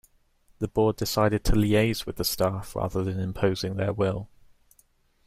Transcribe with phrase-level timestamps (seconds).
[0.57, 4.29] The board decided to liaise with the staff rather than imposing their will.